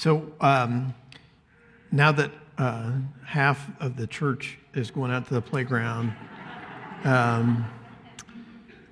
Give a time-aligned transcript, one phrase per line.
[0.00, 0.94] So um,
[1.92, 2.92] now that uh,
[3.22, 6.14] half of the church is going out to the playground,
[7.04, 7.66] um,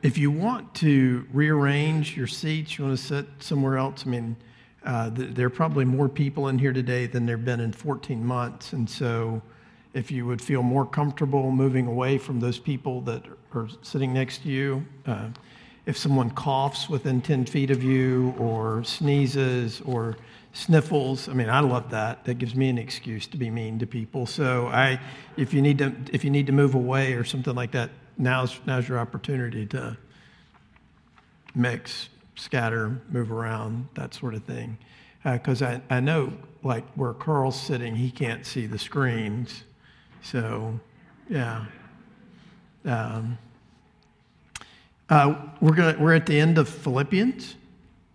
[0.02, 4.36] if you want to rearrange your seats, you want to sit somewhere else, I mean,
[4.84, 7.72] uh, th- there are probably more people in here today than there have been in
[7.72, 8.74] 14 months.
[8.74, 9.40] And so
[9.94, 13.22] if you would feel more comfortable moving away from those people that
[13.54, 15.30] are sitting next to you, uh,
[15.86, 20.18] if someone coughs within 10 feet of you or sneezes or
[20.52, 22.24] sniffles, I mean, I love that.
[22.24, 24.26] That gives me an excuse to be mean to people.
[24.26, 25.00] So I,
[25.36, 28.58] if you need to, if you need to move away or something like that, now's,
[28.66, 29.96] now's your opportunity to
[31.54, 34.78] mix, scatter, move around, that sort of thing.
[35.24, 39.64] Because uh, I, I know, like, where Carl's sitting, he can't see the screens.
[40.22, 40.78] So,
[41.28, 41.66] yeah.
[42.84, 43.38] Um,
[45.10, 47.56] uh, we're, gonna, we're at the end of Philippians,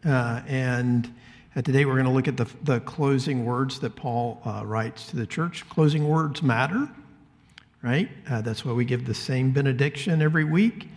[0.05, 1.13] uh, and
[1.55, 5.07] uh, today we're going to look at the, the closing words that Paul uh, writes
[5.07, 5.67] to the church.
[5.69, 6.89] Closing words matter,
[7.81, 8.09] right?
[8.29, 10.87] Uh, that's why we give the same benediction every week,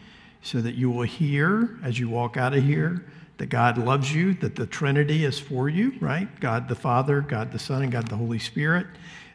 [0.43, 3.05] so that you will hear as you walk out of here
[3.39, 6.29] that God loves you, that the Trinity is for you, right?
[6.41, 8.87] God the Father, God the Son, and God the Holy Spirit.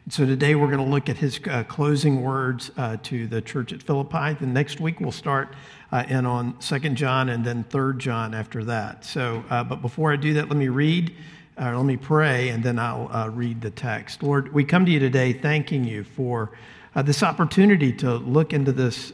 [0.08, 3.72] So today we're going to look at his uh, closing words uh, to the church
[3.72, 4.34] at Philippi.
[4.34, 5.54] The next week we'll start
[5.92, 9.04] uh, in on Second John and then Third John after that.
[9.04, 11.14] So, uh, but before I do that, let me read,
[11.56, 14.24] or let me pray, and then I'll uh, read the text.
[14.24, 16.50] Lord, we come to you today thanking you for
[16.96, 19.12] uh, this opportunity to look into this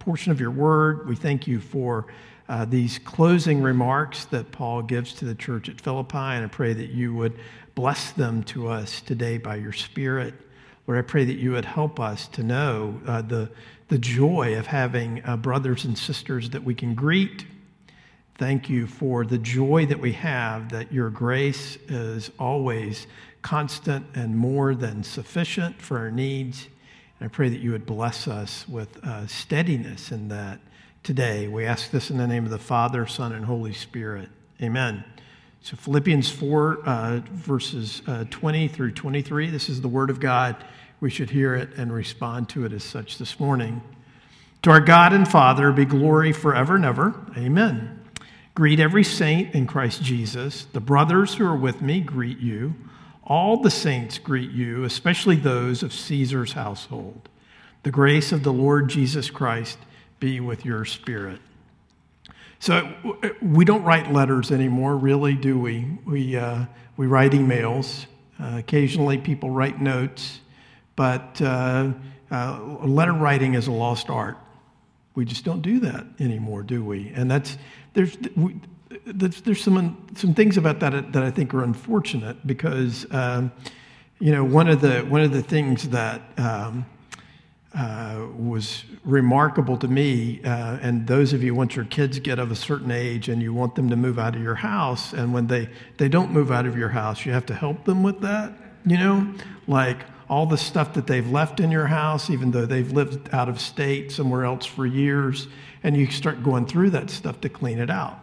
[0.00, 1.08] portion of your word.
[1.08, 2.06] We thank you for.
[2.48, 6.72] Uh, these closing remarks that Paul gives to the church at Philippi, and I pray
[6.72, 7.38] that you would
[7.80, 10.34] bless them to us today by your Spirit.
[10.86, 13.50] Lord, I pray that you would help us to know uh, the,
[13.88, 17.46] the joy of having uh, brothers and sisters that we can greet.
[18.36, 23.06] Thank you for the joy that we have, that your grace is always
[23.40, 26.68] constant and more than sufficient for our needs.
[27.18, 30.60] And I pray that you would bless us with uh, steadiness in that
[31.02, 31.48] today.
[31.48, 34.28] We ask this in the name of the Father, Son, and Holy Spirit.
[34.60, 35.02] Amen.
[35.62, 40.56] So, Philippians 4, uh, verses uh, 20 through 23, this is the Word of God.
[41.00, 43.82] We should hear it and respond to it as such this morning.
[44.62, 47.14] To our God and Father be glory forever and ever.
[47.36, 48.00] Amen.
[48.54, 50.66] Greet every saint in Christ Jesus.
[50.72, 52.74] The brothers who are with me greet you.
[53.22, 57.28] All the saints greet you, especially those of Caesar's household.
[57.82, 59.78] The grace of the Lord Jesus Christ
[60.18, 61.40] be with your spirit.
[62.60, 62.92] So
[63.40, 65.98] we don't write letters anymore, really, do we?
[66.04, 66.66] We, uh,
[66.98, 68.04] we write emails.
[68.38, 70.40] Uh, occasionally, people write notes,
[70.94, 71.92] but uh,
[72.30, 74.36] uh, letter writing is a lost art.
[75.14, 77.10] We just don't do that anymore, do we?
[77.14, 77.56] And that's
[77.94, 78.60] there's we,
[79.06, 83.50] there's, there's some some things about that that I think are unfortunate because um,
[84.18, 86.86] you know one of the one of the things that um,
[87.76, 90.40] uh, was remarkable to me.
[90.44, 93.54] Uh, and those of you, once your kids get of a certain age and you
[93.54, 96.66] want them to move out of your house, and when they, they don't move out
[96.66, 98.52] of your house, you have to help them with that,
[98.84, 99.32] you know?
[99.68, 99.98] Like
[100.28, 103.60] all the stuff that they've left in your house, even though they've lived out of
[103.60, 105.48] state somewhere else for years,
[105.82, 108.18] and you start going through that stuff to clean it out.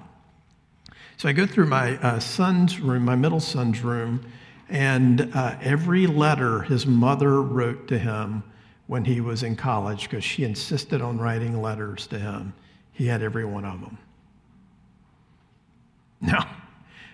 [1.17, 4.25] So I go through my uh, son's room, my middle son's room,
[4.69, 8.43] and uh, every letter his mother wrote to him
[8.87, 12.53] when he was in college because she insisted on writing letters to him.
[12.93, 13.97] He had every one of them.
[16.19, 16.49] Now,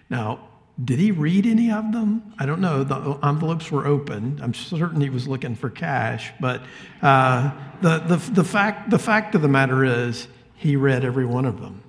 [0.10, 0.48] now,
[0.84, 2.34] did he read any of them?
[2.40, 2.84] I don't know.
[2.84, 4.40] The envelopes were open.
[4.42, 6.62] I'm certain he was looking for cash, but
[7.02, 7.52] uh,
[7.82, 11.60] the, the, the, fact, the fact of the matter is, he read every one of
[11.60, 11.84] them.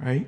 [0.00, 0.26] Right?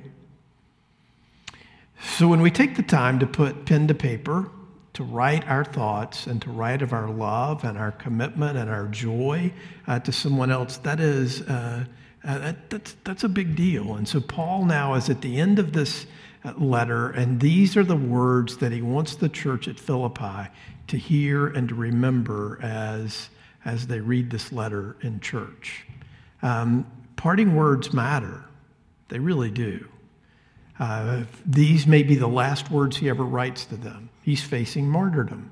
[2.01, 4.49] So when we take the time to put pen to paper,
[4.93, 8.87] to write our thoughts and to write of our love and our commitment and our
[8.87, 9.51] joy
[9.87, 11.83] uh, to someone else, that is, uh,
[12.23, 13.95] uh, that, that's, that's a big deal.
[13.95, 16.05] And so Paul now is at the end of this
[16.45, 20.49] uh, letter, and these are the words that he wants the church at Philippi
[20.87, 23.29] to hear and to remember as,
[23.65, 25.85] as they read this letter in church.
[26.43, 26.85] Um,
[27.15, 28.45] parting words matter,
[29.09, 29.87] they really do.
[30.79, 34.09] Uh, these may be the last words he ever writes to them.
[34.23, 35.51] He's facing martyrdom.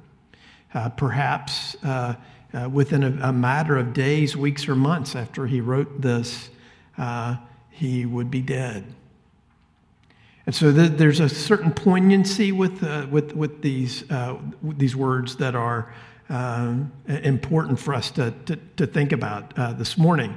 [0.74, 2.16] Uh, perhaps uh,
[2.54, 6.50] uh within a, a, matter of days, weeks, or months after he wrote this,
[6.98, 7.36] uh,
[7.70, 8.86] he would be dead.
[10.46, 14.04] And so th- there's a certain poignancy with, uh, with, with these,
[14.64, 15.94] these words that are
[16.32, 20.34] um, important for us to, to, to think about uh, this morning.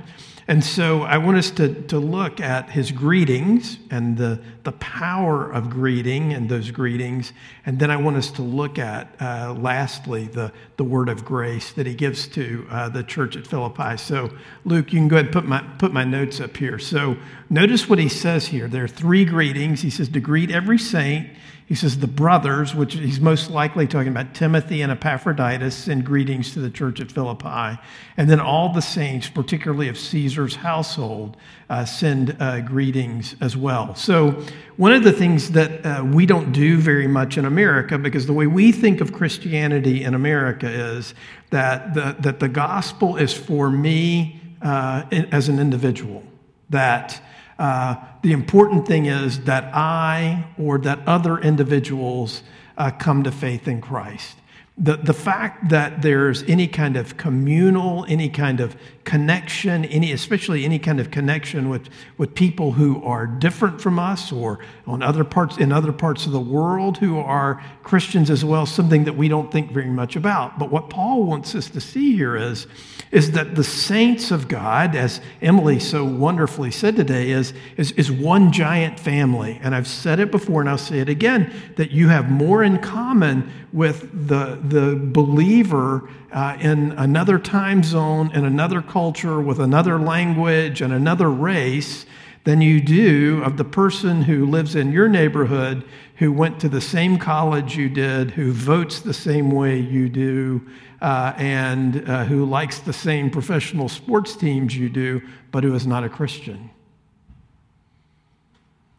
[0.46, 5.50] And so I want us to, to look at his greetings and the, the power
[5.50, 7.32] of greeting and those greetings.
[7.64, 11.72] And then I want us to look at, uh, lastly, the, the word of grace
[11.72, 13.96] that he gives to uh, the church at Philippi.
[13.96, 14.30] So,
[14.66, 16.78] Luke, you can go ahead and put my, put my notes up here.
[16.78, 17.16] So,
[17.48, 18.68] notice what he says here.
[18.68, 19.80] There are three greetings.
[19.80, 21.30] He says, to greet every saint.
[21.66, 26.52] He says, the brothers, which he's most likely talking about Timothy and Epaphroditus, send greetings
[26.52, 27.80] to the church at Philippi.
[28.18, 31.38] And then all the saints, particularly of Caesar's household,
[31.70, 33.94] uh, send uh, greetings as well.
[33.94, 34.44] So,
[34.76, 38.32] one of the things that uh, we don't do very much in America, because the
[38.34, 41.14] way we think of Christianity in America is
[41.50, 46.22] that the, that the gospel is for me uh, as an individual,
[46.70, 47.22] that
[47.58, 47.94] uh,
[48.24, 52.42] the important thing is that I or that other individuals
[52.78, 54.38] uh, come to faith in Christ.
[54.78, 60.64] The, the fact that there's any kind of communal, any kind of connection, any, especially
[60.64, 65.22] any kind of connection with, with people who are different from us or on other
[65.22, 69.28] parts, in other parts of the world who are Christians as well, something that we
[69.28, 70.58] don't think very much about.
[70.58, 72.66] But what Paul wants us to see here is,
[73.14, 78.10] is that the saints of God, as Emily so wonderfully said today, is, is, is
[78.10, 79.60] one giant family.
[79.62, 82.78] And I've said it before and I'll say it again that you have more in
[82.78, 89.96] common with the, the believer uh, in another time zone, in another culture, with another
[89.96, 92.06] language and another race
[92.42, 95.84] than you do of the person who lives in your neighborhood,
[96.16, 100.60] who went to the same college you did, who votes the same way you do,
[101.04, 105.20] and uh, who likes the same professional sports teams you do,
[105.50, 106.70] but who is not a Christian.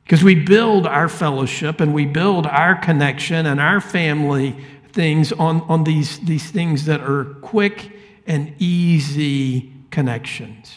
[0.03, 4.55] Because we build our fellowship and we build our connection and our family
[4.91, 7.91] things on, on these, these things that are quick
[8.27, 10.75] and easy connections.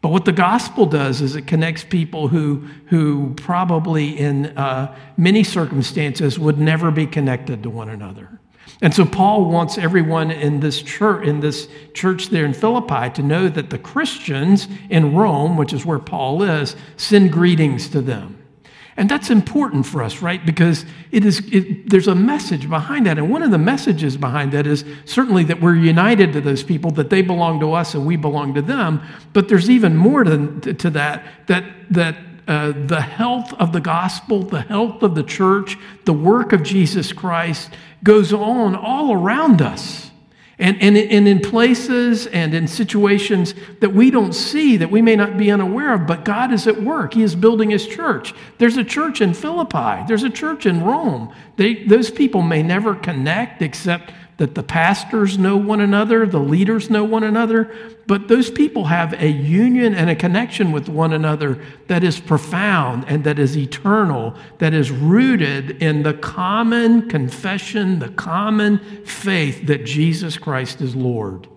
[0.00, 5.42] But what the gospel does is it connects people who, who probably in uh, many
[5.42, 8.38] circumstances would never be connected to one another.
[8.80, 13.22] And so Paul wants everyone in this church, in this church there in Philippi to
[13.22, 18.38] know that the Christians in Rome, which is where Paul is, send greetings to them.
[18.98, 20.44] And that's important for us, right?
[20.44, 23.16] Because it is, it, there's a message behind that.
[23.16, 26.90] And one of the messages behind that is certainly that we're united to those people,
[26.92, 29.00] that they belong to us and we belong to them.
[29.32, 32.16] But there's even more to, to that, that, that
[32.48, 37.12] uh, the health of the gospel, the health of the church, the work of Jesus
[37.12, 37.70] Christ
[38.02, 40.10] goes on all around us.
[40.58, 45.14] And, and, and in places and in situations that we don't see, that we may
[45.14, 47.14] not be unaware of, but God is at work.
[47.14, 48.34] He is building His church.
[48.56, 51.32] There's a church in Philippi, there's a church in Rome.
[51.56, 56.88] They, those people may never connect except that the pastors know one another, the leaders
[56.88, 57.70] know one another,
[58.06, 63.04] but those people have a union and a connection with one another that is profound
[63.08, 69.84] and that is eternal, that is rooted in the common confession, the common faith that
[69.84, 71.48] Jesus Christ is Lord.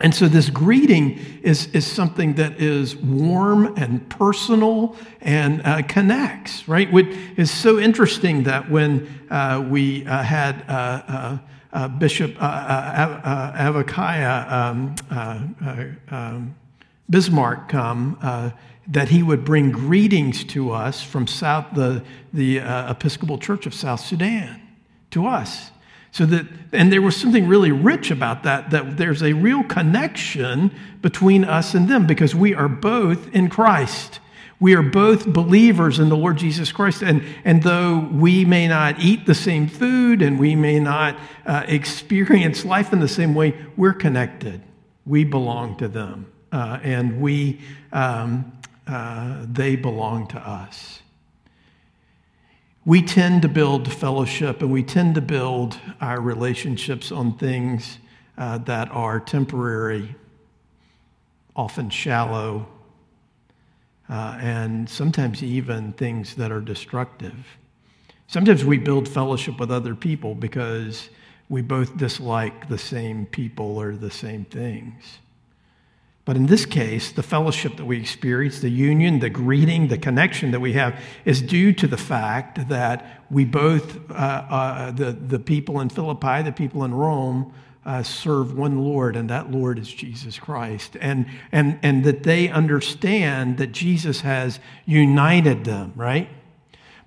[0.00, 6.68] And so this greeting is, is something that is warm and personal and uh, connects,
[6.68, 6.90] right?
[6.92, 11.38] Which is so interesting that when uh, we uh, had uh, uh,
[11.72, 13.82] uh, Bishop Avakiah
[14.52, 14.94] um,
[16.10, 16.54] um,
[17.10, 18.54] Bismarck come,
[18.86, 23.98] that he would bring greetings to us from South, the, the Episcopal Church of South
[24.00, 24.62] Sudan,
[25.10, 25.72] to us.
[26.10, 30.74] So that, and there was something really rich about that, that there's a real connection
[31.02, 34.20] between us and them because we are both in Christ.
[34.60, 37.02] We are both believers in the Lord Jesus Christ.
[37.02, 41.64] And, and though we may not eat the same food and we may not uh,
[41.68, 44.60] experience life in the same way, we're connected.
[45.06, 46.32] We belong to them.
[46.50, 47.60] Uh, and we,
[47.92, 48.52] um,
[48.86, 51.02] uh, they belong to us
[52.84, 57.98] we tend to build fellowship and we tend to build our relationships on things
[58.38, 60.14] uh, that are temporary,
[61.56, 62.66] often shallow,
[64.08, 67.34] uh, and sometimes even things that are destructive.
[68.26, 71.10] Sometimes we build fellowship with other people because
[71.48, 75.18] we both dislike the same people or the same things.
[76.28, 80.50] But in this case, the fellowship that we experience, the union, the greeting, the connection
[80.50, 85.38] that we have is due to the fact that we both, uh, uh, the, the
[85.38, 87.50] people in Philippi, the people in Rome,
[87.86, 90.98] uh, serve one Lord, and that Lord is Jesus Christ.
[91.00, 96.28] And, and, and that they understand that Jesus has united them, right?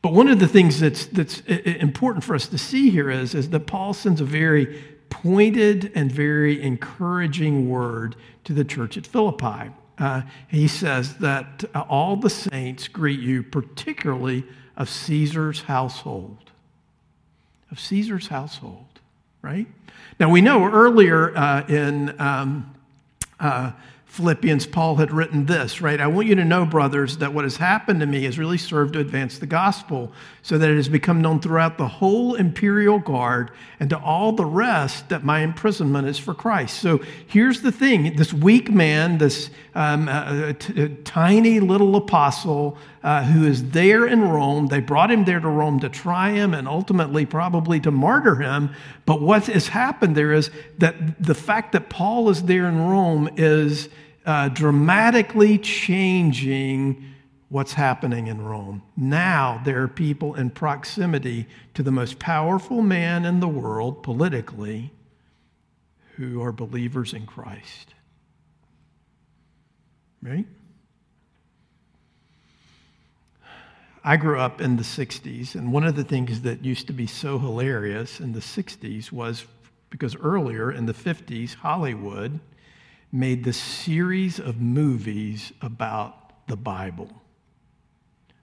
[0.01, 3.51] But one of the things that's, that's important for us to see here is, is
[3.51, 8.15] that Paul sends a very pointed and very encouraging word
[8.45, 9.69] to the church at Philippi.
[9.99, 14.43] Uh, he says that uh, all the saints greet you, particularly
[14.75, 16.49] of Caesar's household.
[17.69, 18.87] Of Caesar's household,
[19.43, 19.67] right?
[20.19, 22.73] Now we know earlier uh, in um,
[23.39, 23.73] uh,
[24.11, 26.01] Philippians, Paul had written this, right?
[26.01, 28.91] I want you to know, brothers, that what has happened to me has really served
[28.93, 33.51] to advance the gospel, so that it has become known throughout the whole imperial guard
[33.79, 36.81] and to all the rest that my imprisonment is for Christ.
[36.81, 43.23] So here's the thing this weak man, this um, uh, t- tiny little apostle uh,
[43.23, 46.67] who is there in Rome, they brought him there to Rome to try him and
[46.67, 48.75] ultimately probably to martyr him.
[49.05, 53.29] But what has happened there is that the fact that Paul is there in Rome
[53.37, 53.89] is
[54.25, 57.11] uh, dramatically changing
[57.49, 58.83] what's happening in Rome.
[58.95, 64.91] Now there are people in proximity to the most powerful man in the world politically
[66.17, 67.93] who are believers in Christ.
[70.21, 70.45] Right?
[74.03, 77.05] I grew up in the 60s, and one of the things that used to be
[77.05, 79.45] so hilarious in the 60s was
[79.91, 82.39] because earlier in the 50s, Hollywood
[83.11, 87.09] made this series of movies about the Bible.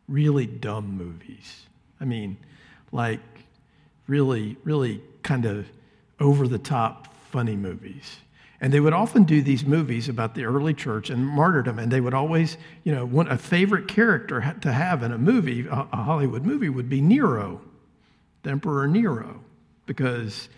[0.06, 1.66] Really dumb movies.
[2.00, 2.36] I mean,
[2.92, 3.20] like
[4.06, 5.66] really, really kind of
[6.20, 8.18] over the top funny movies.
[8.60, 12.00] And they would often do these movies about the early church and martyrdom, and they
[12.00, 16.02] would always, you know, one, a favorite character to have in a movie, a, a
[16.02, 17.60] Hollywood movie, would be Nero,
[18.42, 19.40] the Emperor Nero,
[19.86, 20.48] because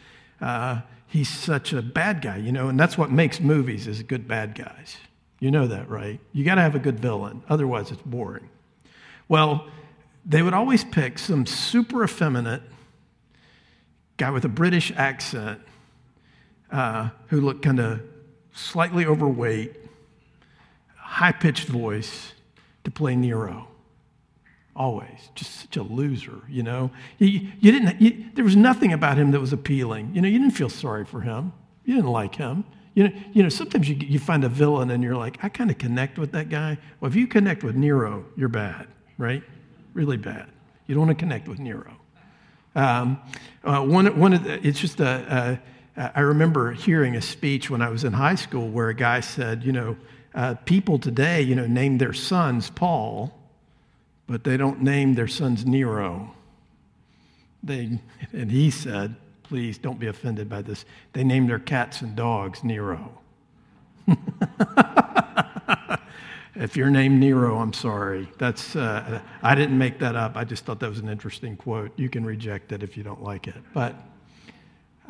[0.41, 4.27] uh, he's such a bad guy, you know, and that's what makes movies is good
[4.27, 4.97] bad guys.
[5.39, 6.21] You know that, right?
[6.33, 8.49] You got to have a good villain, otherwise it's boring.
[9.29, 9.67] Well,
[10.25, 12.63] they would always pick some super effeminate
[14.17, 15.61] guy with a British accent
[16.71, 18.01] uh, who looked kind of
[18.53, 19.77] slightly overweight,
[20.97, 22.33] high pitched voice
[22.85, 23.69] to play Nero.
[24.77, 25.31] Always.
[25.35, 26.91] Just such a loser you know?
[27.19, 30.11] You, you didn't you, there was nothing about him that was appealing.
[30.15, 31.53] You know you didn't feel sorry for him.
[31.85, 32.65] You didn't like him.
[32.95, 35.71] You know, you know sometimes you, you find a villain and you're like i kind
[35.71, 36.79] of connect with that guy.
[37.01, 38.87] Well if you connect with nero you're bad
[39.21, 39.43] right?
[39.93, 40.47] Really bad.
[40.87, 41.95] You don't want to connect with nero.
[42.75, 43.21] Um,
[43.63, 45.61] uh, one, one of the, it's just a, a,
[45.97, 49.65] I remember hearing a speech when i was in high school where a guy said
[49.65, 49.97] you know
[50.35, 53.41] uh, people today you know name their sons paul
[54.31, 56.33] but they don't name their sons Nero.
[57.65, 57.99] They,
[58.33, 60.85] and he said, please don't be offended by this.
[61.15, 63.19] They name their cats and dogs Nero.
[66.55, 68.29] if you're named Nero, I'm sorry.
[68.39, 70.37] That's, uh, I didn't make that up.
[70.37, 71.91] I just thought that was an interesting quote.
[71.99, 73.57] You can reject it if you don't like it.
[73.75, 73.97] But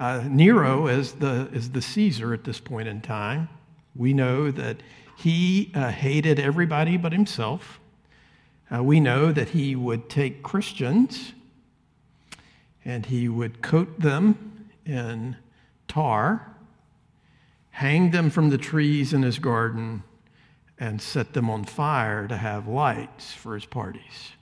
[0.00, 3.50] uh, Nero is the, is the Caesar at this point in time.
[3.95, 4.78] We know that
[5.19, 7.78] he uh, hated everybody but himself.
[8.75, 11.33] Uh, we know that he would take Christians
[12.83, 15.37] and he would coat them in
[15.87, 16.57] tar,
[17.71, 20.02] hang them from the trees in his garden,
[20.78, 24.33] and set them on fire to have lights for his parties.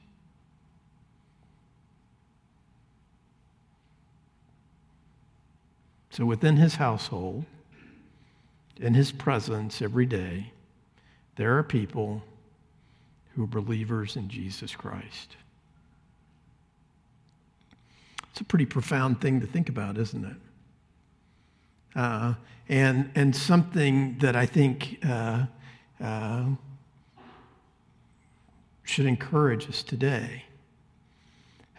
[6.18, 7.44] So within his household,
[8.76, 10.50] in his presence every day,
[11.36, 12.24] there are people
[13.36, 15.36] who are believers in Jesus Christ.
[18.32, 20.36] It's a pretty profound thing to think about, isn't it?
[21.94, 22.34] Uh,
[22.68, 25.46] and, and something that I think uh,
[26.02, 26.46] uh,
[28.82, 30.42] should encourage us today.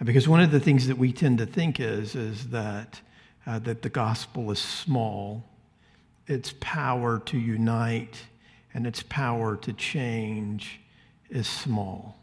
[0.01, 3.01] Because one of the things that we tend to think is, is that,
[3.45, 5.43] uh, that the gospel is small,
[6.27, 8.27] its power to unite
[8.73, 10.79] and its power to change
[11.29, 12.19] is small.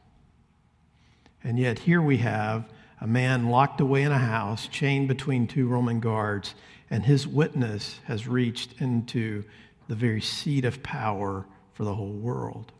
[1.42, 2.68] And yet, here we have
[3.00, 6.54] a man locked away in a house, chained between two Roman guards,
[6.90, 9.44] and his witness has reached into
[9.88, 12.72] the very seat of power for the whole world.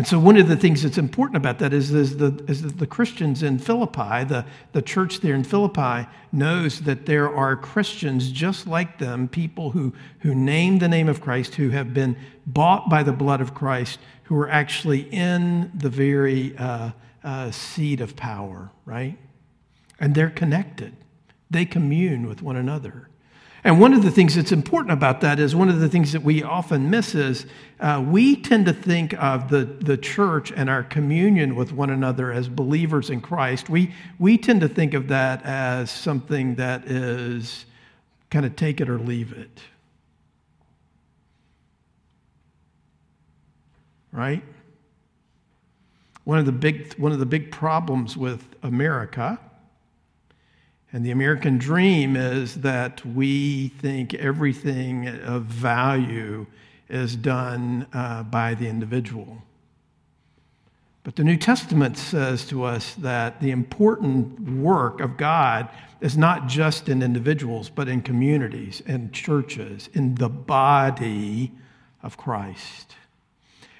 [0.00, 2.78] And so, one of the things that's important about that is, is, the, is that
[2.78, 8.32] the Christians in Philippi, the, the church there in Philippi, knows that there are Christians
[8.32, 12.16] just like them, people who, who name the name of Christ, who have been
[12.46, 16.92] bought by the blood of Christ, who are actually in the very uh,
[17.22, 19.18] uh, seat of power, right?
[19.98, 20.96] And they're connected,
[21.50, 23.09] they commune with one another.
[23.62, 26.22] And one of the things that's important about that is one of the things that
[26.22, 27.44] we often miss is
[27.78, 32.32] uh, we tend to think of the, the church and our communion with one another
[32.32, 33.68] as believers in Christ.
[33.68, 37.66] We, we tend to think of that as something that is
[38.30, 39.60] kind of take it or leave it.
[44.10, 44.42] Right?
[46.24, 49.38] One of the big, one of the big problems with America
[50.92, 56.46] and the American dream is that we think everything of value
[56.88, 59.42] is done uh, by the individual.
[61.04, 65.68] But the New Testament says to us that the important work of God
[66.00, 71.52] is not just in individuals, but in communities, in churches, in the body
[72.02, 72.96] of Christ.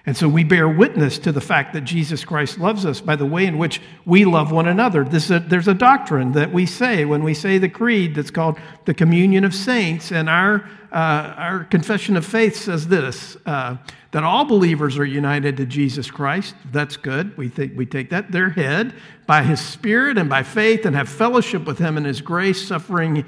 [0.06, 3.26] And so we bear witness to the fact that Jesus Christ loves us by the
[3.26, 5.02] way in which we love one another.
[5.02, 8.94] A, there's a doctrine that we say when we say the creed that's called the
[8.94, 13.76] communion of saints, and our, uh, our confession of faith says this uh,
[14.12, 16.54] that all believers are united to Jesus Christ.
[16.72, 17.36] That's good.
[17.36, 18.94] We, think, we take that, their head,
[19.26, 23.24] by his spirit and by faith, and have fellowship with him in his grace, suffering,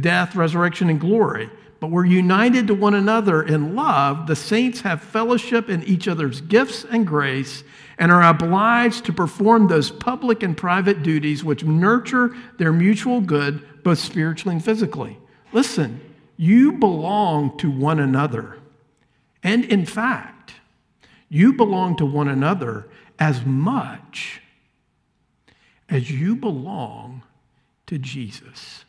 [0.00, 1.50] death, resurrection, and glory
[1.82, 4.28] but we're united to one another in love.
[4.28, 7.64] The saints have fellowship in each other's gifts and grace
[7.98, 13.82] and are obliged to perform those public and private duties which nurture their mutual good,
[13.82, 15.18] both spiritually and physically.
[15.52, 16.00] Listen,
[16.36, 18.58] you belong to one another.
[19.42, 20.52] And in fact,
[21.28, 22.86] you belong to one another
[23.18, 24.40] as much
[25.88, 27.24] as you belong
[27.88, 28.84] to Jesus.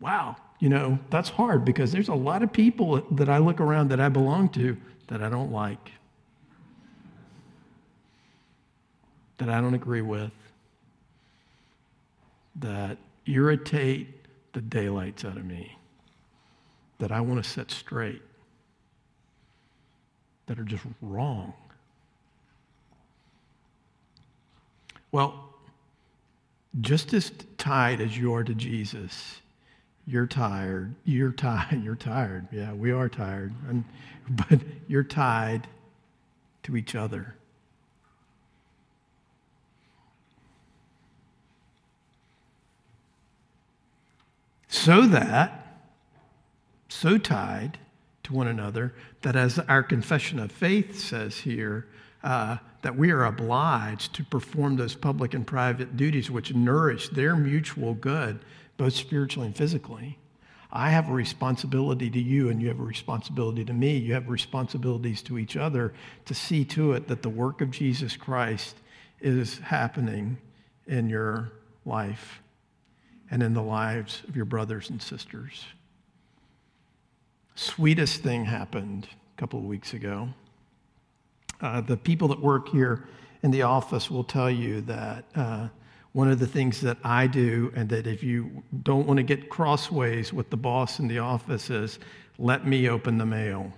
[0.00, 3.88] Wow, you know, that's hard because there's a lot of people that I look around
[3.88, 4.76] that I belong to
[5.08, 5.92] that I don't like,
[9.38, 10.32] that I don't agree with,
[12.56, 14.08] that irritate
[14.52, 15.76] the daylights out of me,
[16.98, 18.22] that I want to set straight,
[20.46, 21.52] that are just wrong.
[25.12, 25.48] Well,
[26.80, 29.40] just as tied as you are to Jesus,
[30.10, 30.92] you're tired.
[31.04, 31.82] You're tired.
[31.84, 32.48] You're tired.
[32.50, 33.54] Yeah, we are tired.
[33.68, 33.84] And,
[34.28, 35.68] but you're tied
[36.64, 37.36] to each other.
[44.66, 45.84] So that,
[46.88, 47.78] so tied
[48.24, 51.86] to one another, that as our confession of faith says here,
[52.24, 57.36] uh, that we are obliged to perform those public and private duties which nourish their
[57.36, 58.40] mutual good
[58.80, 60.16] both spiritually and physically.
[60.72, 63.98] I have a responsibility to you, and you have a responsibility to me.
[63.98, 65.92] You have responsibilities to each other
[66.24, 68.76] to see to it that the work of Jesus Christ
[69.20, 70.38] is happening
[70.86, 71.52] in your
[71.84, 72.40] life
[73.30, 75.66] and in the lives of your brothers and sisters.
[77.56, 80.30] Sweetest thing happened a couple of weeks ago.
[81.60, 83.06] Uh, the people that work here
[83.42, 85.68] in the office will tell you that uh,
[86.12, 89.48] one of the things that I do, and that if you don't want to get
[89.48, 91.98] crossways with the boss in the office, is
[92.38, 93.72] let me open the mail.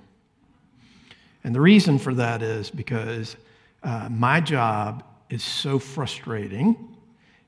[1.45, 3.37] And the reason for that is because
[3.83, 6.97] uh, my job is so frustrating.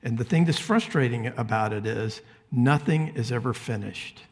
[0.03, 2.21] And the thing that's frustrating about it is
[2.51, 4.23] nothing is ever finished.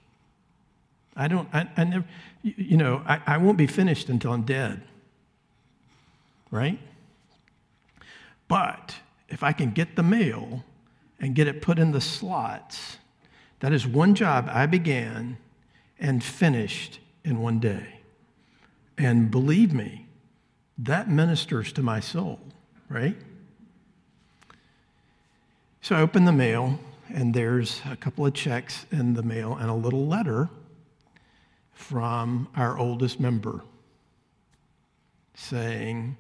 [1.17, 2.05] I don't, I, I never,
[2.43, 4.83] you know, I, I won't be finished until I'm dead,
[6.51, 6.79] right?
[8.49, 8.95] But
[9.33, 10.63] if I can get the mail
[11.19, 12.99] and get it put in the slots,
[13.61, 15.39] that is one job I began
[15.99, 18.01] and finished in one day.
[18.99, 20.07] And believe me,
[20.77, 22.41] that ministers to my soul,
[22.91, 23.17] right?
[25.81, 29.71] So I open the mail, and there's a couple of checks in the mail and
[29.71, 30.51] a little letter
[31.73, 33.63] from our oldest member
[35.35, 36.19] saying,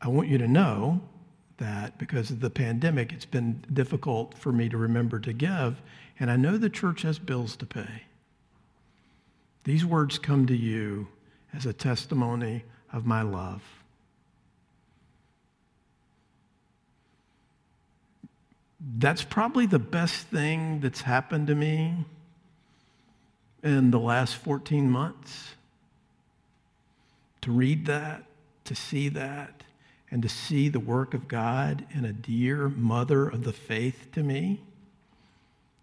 [0.00, 1.02] I want you to know
[1.62, 5.80] that because of the pandemic, it's been difficult for me to remember to give.
[6.18, 8.02] And I know the church has bills to pay.
[9.64, 11.06] These words come to you
[11.54, 13.62] as a testimony of my love.
[18.98, 22.04] That's probably the best thing that's happened to me
[23.62, 25.54] in the last 14 months.
[27.42, 28.24] To read that,
[28.64, 29.61] to see that,
[30.12, 34.22] and to see the work of God in a dear mother of the faith to
[34.22, 34.60] me,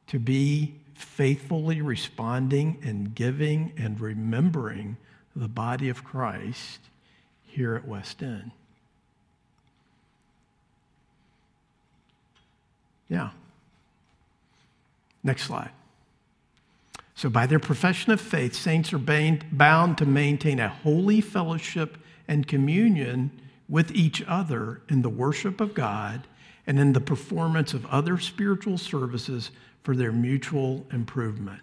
[0.06, 4.98] to be faithfully responding and giving and remembering
[5.36, 6.80] the body of Christ
[7.44, 8.52] here at West End.
[13.10, 13.32] Yeah.
[15.24, 15.72] Next slide.
[17.16, 22.48] So, by their profession of faith, saints are bound to maintain a holy fellowship and
[22.48, 23.32] communion
[23.70, 26.28] with each other in the worship of God
[26.66, 29.52] and in the performance of other spiritual services
[29.84, 31.62] for their mutual improvement.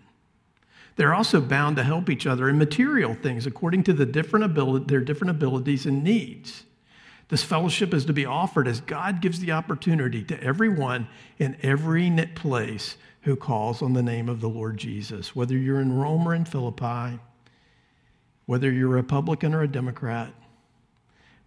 [0.96, 4.86] They're also bound to help each other in material things according to the different ability,
[4.86, 6.64] their different abilities and needs.
[7.28, 12.10] This fellowship is to be offered as God gives the opportunity to everyone in every
[12.34, 16.34] place who calls on the name of the Lord Jesus, whether you're in Rome or
[16.34, 17.18] in Philippi,
[18.46, 20.32] whether you're a Republican or a Democrat,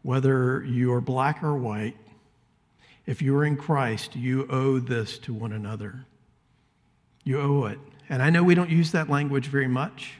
[0.01, 1.97] whether you're black or white.
[3.05, 6.05] If you're in Christ, you owe this to one another.
[7.23, 7.79] You owe it.
[8.07, 10.13] And I know we don't use that language very much,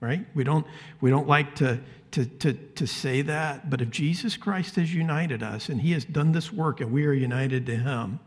[0.00, 0.24] right?
[0.34, 0.66] We don't,
[1.00, 1.80] we don't like to,
[2.12, 6.04] to, to, to say that, but if Jesus Christ has united us and he has
[6.04, 8.20] done this work and we are united to him,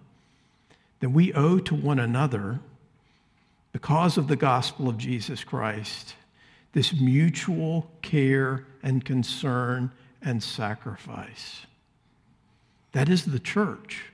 [0.99, 2.59] then we owe to one another,
[3.71, 6.15] because of the gospel of Jesus Christ,
[6.73, 11.65] this mutual care and concern and sacrifice.
[12.93, 14.05] That is the church.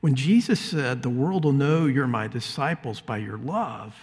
[0.00, 3.94] When Jesus said, The world will know you're my disciples by your love,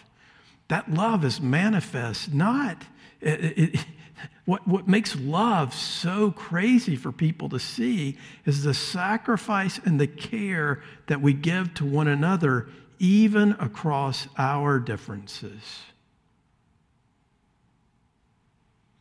[0.67, 2.83] that love is manifest not.
[3.21, 3.85] It, it,
[4.45, 10.07] what, what makes love so crazy for people to see is the sacrifice and the
[10.07, 12.67] care that we give to one another,
[12.99, 15.83] even across our differences.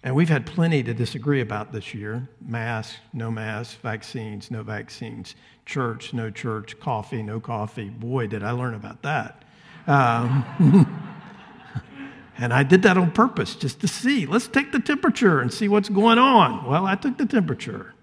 [0.05, 5.35] And we've had plenty to disagree about this year masks, no masks, vaccines, no vaccines,
[5.65, 7.89] church, no church, coffee, no coffee.
[7.89, 9.43] Boy, did I learn about that.
[9.87, 10.45] Um,
[12.39, 14.27] and I did that on purpose just to see.
[14.27, 16.67] Let's take the temperature and see what's going on.
[16.67, 17.94] Well, I took the temperature.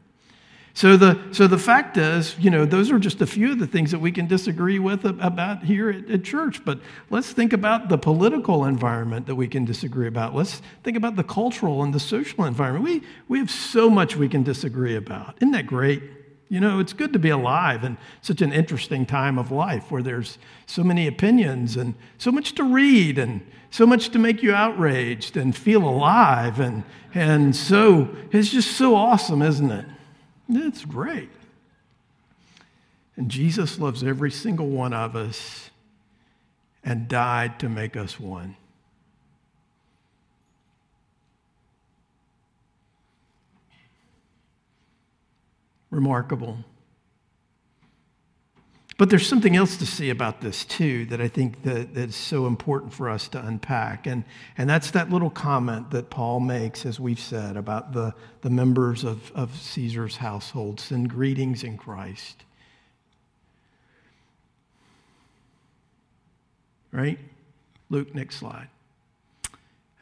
[0.74, 3.68] So the, so the fact is, you know, those are just a few of the
[3.68, 6.64] things that we can disagree with about here at, at, church.
[6.64, 6.80] But
[7.10, 10.34] let's think about the political environment that we can disagree about.
[10.34, 12.86] Let's think about the cultural and the social environment.
[12.86, 15.36] We, we have so much we can disagree about.
[15.38, 16.04] Isn't that great?
[16.48, 20.04] You know, it's good to be alive in such an interesting time of life where
[20.04, 24.54] there's so many opinions and so much to read and so much to make you
[24.54, 26.60] outraged and feel alive.
[26.60, 29.86] And, and so it's just so awesome, isn't it?
[30.54, 31.30] It's great.
[33.16, 35.70] And Jesus loves every single one of us
[36.84, 38.58] and died to make us one.
[45.90, 46.66] Remarkable.
[49.02, 52.16] But there's something else to see about this too that I think that, that is
[52.16, 54.06] so important for us to unpack.
[54.06, 54.24] And,
[54.60, 59.04] and that's that little comment that Paul makes, as we've said, about the, the members
[59.04, 60.80] of, of Caesar's household.
[60.80, 62.44] Send greetings in Christ.
[66.92, 67.18] Right?
[67.90, 68.68] Luke, next slide.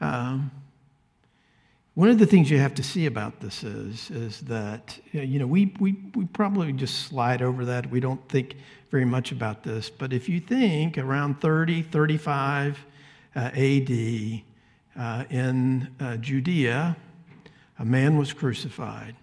[0.01, 0.51] Um,
[1.93, 5.47] one of the things you have to see about this is, is that, you know,
[5.47, 7.89] we, we, we probably just slide over that.
[7.89, 8.55] We don't think
[8.89, 9.89] very much about this.
[9.89, 12.85] But if you think around 30, 35
[13.35, 14.41] uh, AD
[14.97, 16.97] uh, in uh, Judea,
[17.77, 19.15] a man was crucified,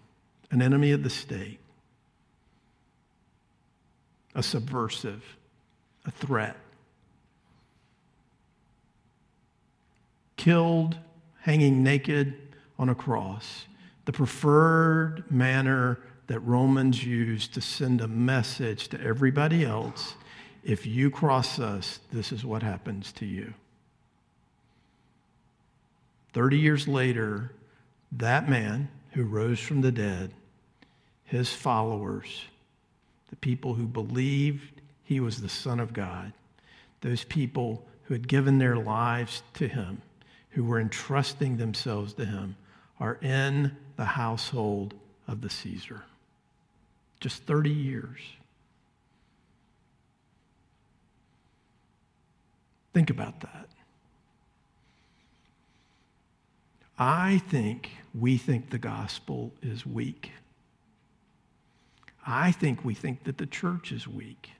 [0.50, 1.58] an enemy of the state,
[4.34, 5.24] a subversive,
[6.04, 6.56] a threat,
[10.36, 10.96] killed,
[11.40, 12.34] hanging naked
[12.78, 13.66] on a cross,
[14.04, 20.14] the preferred manner that Romans used to send a message to everybody else
[20.66, 23.54] if you cross us, this is what happens to you.
[26.32, 27.52] 30 years later,
[28.10, 30.32] that man who rose from the dead,
[31.24, 32.42] his followers,
[33.30, 36.32] the people who believed he was the Son of God,
[37.00, 40.02] those people who had given their lives to him,
[40.50, 42.56] who were entrusting themselves to him,
[42.98, 44.94] are in the household
[45.28, 46.02] of the Caesar.
[47.20, 48.20] Just 30 years.
[52.92, 53.68] Think about that.
[56.98, 60.30] I think we think the gospel is weak.
[62.26, 64.50] I think we think that the church is weak.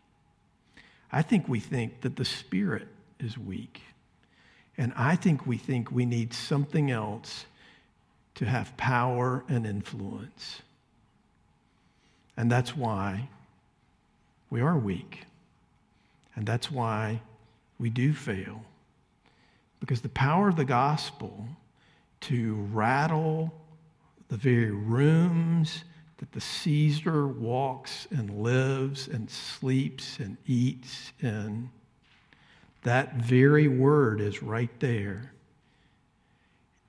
[1.11, 2.89] I think we think that the Spirit
[3.19, 3.81] is weak.
[4.77, 7.47] And I think we think we need something else
[8.35, 10.61] to have power and influence.
[12.37, 13.29] And that's why
[14.51, 15.25] we are weak.
[16.35, 17.23] And that's why
[17.79, 18.65] we do fail.
[19.81, 21.47] Because the power of the gospel
[22.23, 23.55] to rattle
[24.29, 25.85] the very rooms
[26.19, 31.71] that the Caesar walks and lives and sleeps and eats in,
[32.83, 35.33] that very word is right there.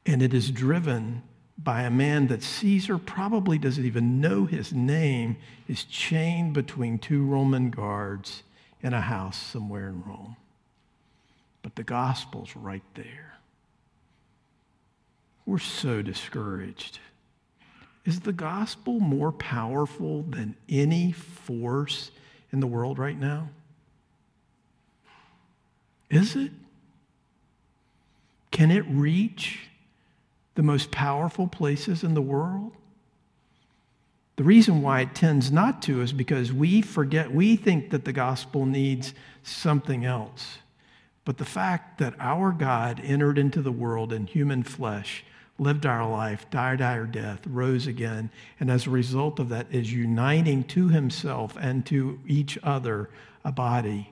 [0.05, 1.23] And it is driven
[1.57, 7.25] by a man that Caesar probably doesn't even know his name is chained between two
[7.25, 8.43] Roman guards
[8.81, 10.35] in a house somewhere in Rome.
[11.63, 13.37] But the gospel's right there.
[15.45, 16.99] We're so discouraged.
[18.05, 22.11] Is the gospel more powerful than any force
[22.51, 23.49] in the world right now?
[26.09, 26.51] Is it?
[28.51, 29.69] Can it reach
[30.57, 32.73] the most powerful places in the world?
[34.37, 38.11] The reason why it tends not to is because we forget, we think that the
[38.11, 40.57] gospel needs something else.
[41.25, 45.23] But the fact that our God entered into the world in human flesh,
[45.59, 49.93] lived our life, died our death, rose again, and as a result of that is
[49.93, 53.09] uniting to himself and to each other
[53.45, 54.11] a body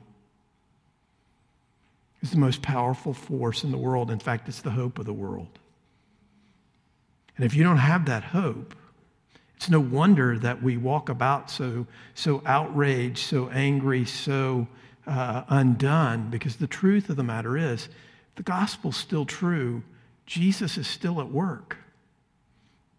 [2.22, 4.12] is the most powerful force in the world.
[4.12, 5.60] In fact, it's the hope of the world.
[7.36, 8.76] And if you don't have that hope,
[9.56, 14.68] it's no wonder that we walk about so, so outraged, so angry, so
[15.08, 17.90] uh, undone, because the truth of the matter is
[18.36, 19.84] the gospel's still true.
[20.26, 21.78] Jesus is still at work.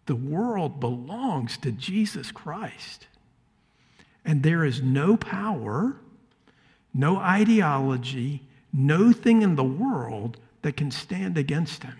[0.05, 3.07] The world belongs to Jesus Christ.
[4.23, 5.97] And there is no power,
[6.93, 11.97] no ideology, no thing in the world that can stand against him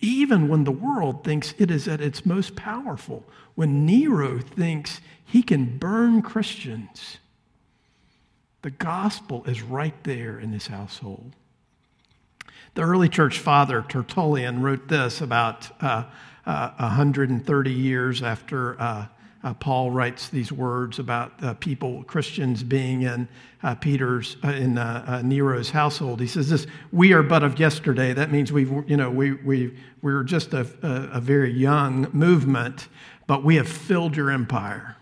[0.00, 5.42] even when the world thinks it is at its most powerful, when Nero thinks he
[5.42, 7.18] can burn Christians,
[8.62, 11.32] the gospel is right there in this household.
[12.74, 16.04] The early church father Tertullian wrote this about uh,
[16.44, 19.06] uh, 130 years after uh,
[19.46, 23.28] uh, Paul writes these words about uh, people, Christians, being in
[23.62, 26.20] uh, Peter's, uh, in uh, uh, Nero's household.
[26.20, 28.12] He says this, we are but of yesterday.
[28.12, 32.88] That means we've, you know, we, we, we're just a, a, a very young movement,
[33.28, 34.96] but we have filled your empire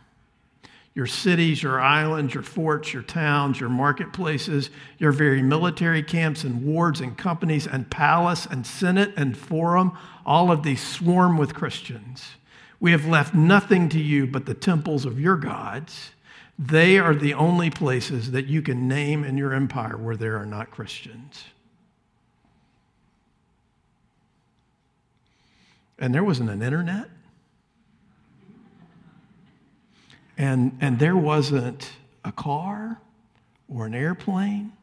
[0.97, 6.65] your cities, your islands, your forts, your towns, your marketplaces, your very military camps and
[6.65, 12.37] wards and companies and palace and senate and forum, all of these swarm with Christians.
[12.85, 16.11] We have left nothing to you but the temples of your gods.
[16.59, 20.45] They are the only places that you can name in your empire where there are
[20.45, 21.45] not Christians.
[25.99, 27.09] And there wasn't an internet.
[30.37, 31.91] And, and there wasn't
[32.23, 33.01] a car
[33.67, 34.75] or an airplane.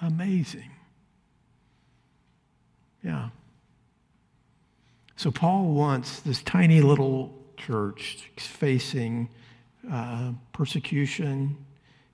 [0.00, 0.70] Amazing.
[3.02, 3.30] Yeah.
[5.16, 9.28] So Paul wants this tiny little church facing
[9.90, 11.56] uh, persecution,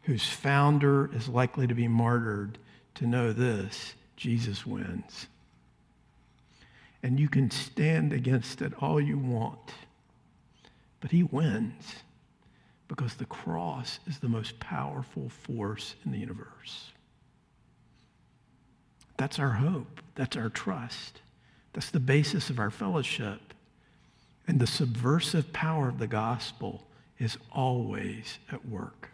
[0.02, 2.58] whose founder is likely to be martyred,
[2.96, 5.26] to know this Jesus wins.
[7.02, 9.72] And you can stand against it all you want,
[11.00, 11.94] but he wins
[12.88, 16.92] because the cross is the most powerful force in the universe.
[19.16, 20.00] That's our hope.
[20.14, 21.20] That's our trust.
[21.72, 23.40] That's the basis of our fellowship.
[24.48, 26.86] And the subversive power of the gospel
[27.18, 29.10] is always at work.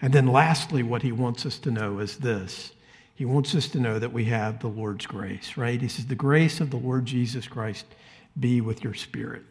[0.00, 2.72] And then, lastly, what he wants us to know is this
[3.14, 5.80] He wants us to know that we have the Lord's grace, right?
[5.80, 7.86] He says, The grace of the Lord Jesus Christ
[8.38, 9.42] be with your spirit.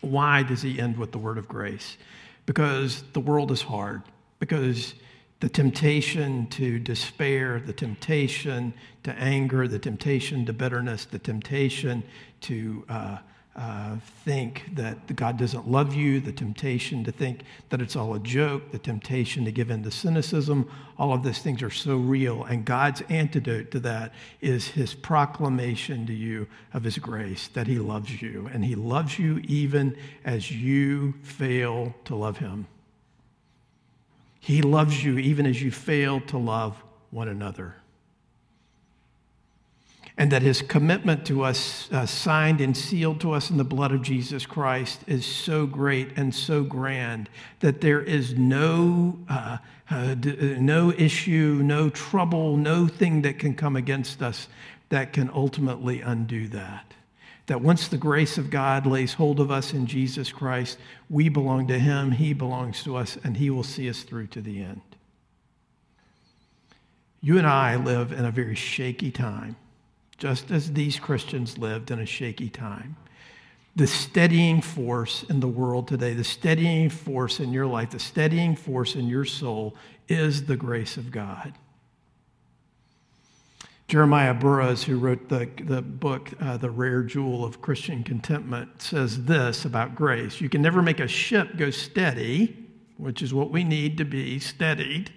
[0.00, 1.96] Why does he end with the word of grace?
[2.44, 4.02] Because the world is hard,
[4.38, 4.94] because
[5.40, 8.72] the temptation to despair, the temptation
[9.02, 12.02] to anger, the temptation to bitterness, the temptation
[12.40, 13.18] to uh,
[13.56, 18.18] uh, think that God doesn't love you, the temptation to think that it's all a
[18.18, 22.44] joke, the temptation to give in to cynicism, all of these things are so real.
[22.44, 27.78] And God's antidote to that is his proclamation to you of his grace, that he
[27.78, 28.50] loves you.
[28.52, 32.66] And he loves you even as you fail to love him.
[34.46, 36.80] He loves you even as you fail to love
[37.10, 37.74] one another.
[40.16, 43.90] And that his commitment to us, uh, signed and sealed to us in the blood
[43.90, 47.28] of Jesus Christ, is so great and so grand
[47.58, 49.58] that there is no, uh,
[49.90, 54.46] uh, d- uh, no issue, no trouble, no thing that can come against us
[54.90, 56.95] that can ultimately undo that
[57.46, 60.78] that once the grace of God lays hold of us in Jesus Christ,
[61.08, 64.40] we belong to Him, He belongs to us, and He will see us through to
[64.40, 64.80] the end.
[67.20, 69.56] You and I live in a very shaky time,
[70.18, 72.96] just as these Christians lived in a shaky time.
[73.76, 78.56] the steadying force in the world today, the steadying force in your life, the steadying
[78.56, 79.76] force in your soul
[80.08, 81.52] is the grace of God.
[83.88, 89.24] Jeremiah Burroughs, who wrote the, the book, uh, The Rare Jewel of Christian Contentment, says
[89.26, 93.62] this about grace You can never make a ship go steady, which is what we
[93.62, 95.12] need to be steadied,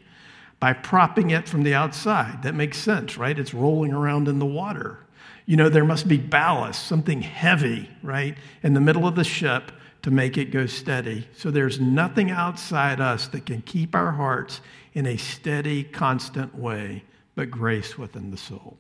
[0.60, 2.43] by propping it from the outside.
[2.43, 3.39] That makes sense, right?
[3.39, 4.99] It's rolling around in the water.
[5.47, 9.71] You know, there must be ballast, something heavy, right, in the middle of the ship
[10.03, 11.27] to make it go steady.
[11.36, 14.62] So there's nothing outside us that can keep our hearts
[14.93, 17.03] in a steady, constant way
[17.39, 18.78] but grace within the soul.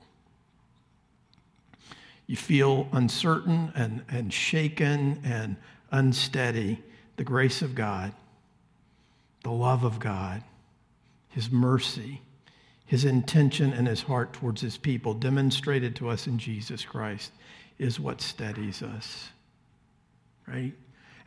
[2.27, 5.55] You feel uncertain and, and shaken and
[5.91, 6.83] unsteady.
[7.15, 8.11] The grace of God,
[9.45, 10.43] the love of God,
[11.29, 12.19] His mercy,
[12.85, 17.31] His intention and His heart towards His people, demonstrated to us in Jesus Christ,
[17.77, 19.29] is what steadies us.
[20.45, 20.73] Right?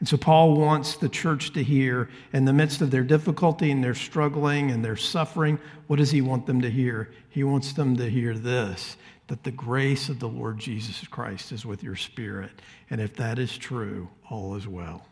[0.02, 3.84] And so Paul wants the church to hear in the midst of their difficulty and
[3.84, 7.12] their struggling and their suffering, what does he want them to hear?
[7.28, 8.96] He wants them to hear this
[9.28, 12.50] that the grace of the Lord Jesus Christ is with your spirit.
[12.90, 15.06] And if that is true, all is well.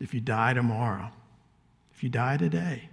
[0.00, 1.10] If you die tomorrow,
[1.94, 2.88] if you die today,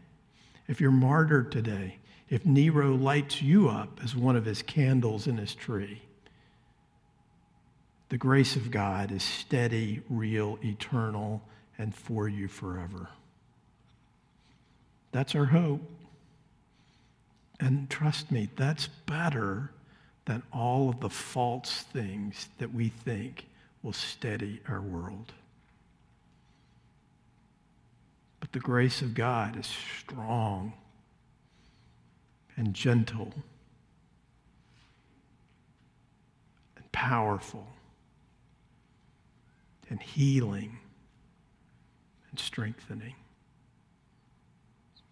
[0.67, 5.37] if you're martyred today, if Nero lights you up as one of his candles in
[5.37, 6.01] his tree,
[8.09, 11.41] the grace of God is steady, real, eternal,
[11.77, 13.09] and for you forever.
[15.11, 15.81] That's our hope.
[17.59, 19.71] And trust me, that's better
[20.25, 23.47] than all of the false things that we think
[23.81, 25.31] will steady our world.
[28.39, 29.67] But the grace of God is
[30.01, 30.73] strong
[32.57, 33.33] and gentle
[36.75, 37.67] and powerful
[39.89, 40.79] and healing
[42.29, 43.15] and strengthening.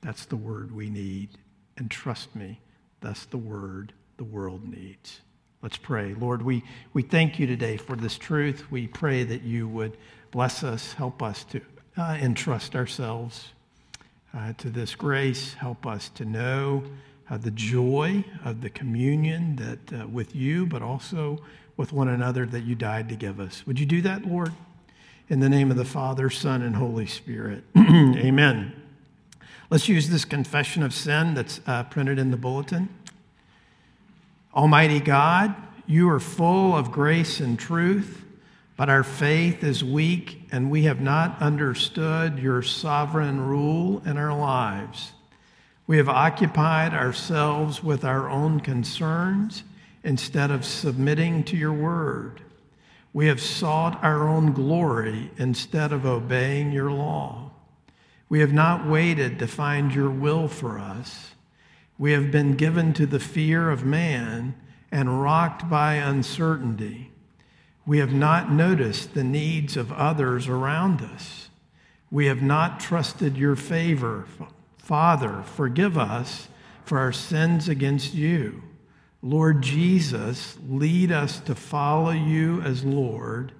[0.01, 1.29] That's the word we need.
[1.77, 2.59] And trust me,
[3.01, 5.21] that's the word the world needs.
[5.61, 6.13] Let's pray.
[6.13, 8.69] Lord, we, we thank you today for this truth.
[8.69, 9.97] We pray that you would
[10.29, 11.61] bless us, help us to
[11.97, 13.53] uh, entrust ourselves
[14.35, 16.83] uh, to this grace, help us to know
[17.29, 21.39] uh, the joy of the communion that uh, with you, but also
[21.77, 23.65] with one another that you died to give us.
[23.65, 24.51] Would you do that, Lord?
[25.29, 27.63] In the name of the Father, Son, and Holy Spirit.
[27.77, 28.73] Amen.
[29.69, 32.89] Let's use this confession of sin that's uh, printed in the bulletin.
[34.53, 35.55] Almighty God,
[35.87, 38.23] you are full of grace and truth,
[38.77, 44.37] but our faith is weak and we have not understood your sovereign rule in our
[44.37, 45.13] lives.
[45.87, 49.63] We have occupied ourselves with our own concerns
[50.03, 52.41] instead of submitting to your word.
[53.13, 57.51] We have sought our own glory instead of obeying your law.
[58.27, 61.31] We have not waited to find your will for us.
[61.99, 64.55] We have been given to the fear of man
[64.91, 67.11] and rocked by uncertainty.
[67.85, 71.49] We have not noticed the needs of others around us.
[72.09, 74.25] We have not trusted your favor.
[74.77, 76.47] Father, forgive us
[76.85, 78.63] for our sins against you.
[79.23, 83.53] Lord Jesus, lead us to follow you as Lord.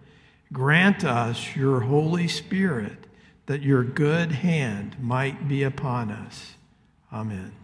[0.52, 3.08] Grant us your Holy Spirit
[3.46, 6.56] that your good hand might be upon us.
[7.14, 7.63] Amen.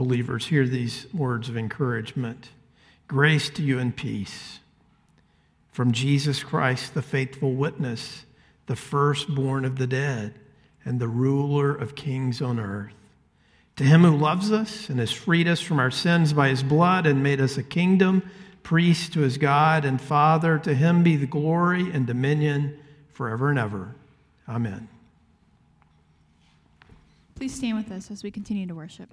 [0.00, 2.48] Believers, hear these words of encouragement
[3.06, 4.60] Grace to you and peace
[5.72, 8.24] from Jesus Christ, the faithful witness,
[8.64, 10.32] the firstborn of the dead,
[10.86, 12.94] and the ruler of kings on earth.
[13.76, 17.06] To him who loves us and has freed us from our sins by his blood
[17.06, 18.22] and made us a kingdom,
[18.62, 22.78] priest to his God and Father, to him be the glory and dominion
[23.12, 23.94] forever and ever.
[24.48, 24.88] Amen.
[27.34, 29.10] Please stand with us as we continue to worship.